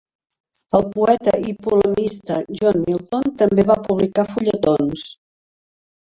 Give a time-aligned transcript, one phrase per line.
[0.77, 5.07] El poeta i polemista John Milton també va publicar fulletons.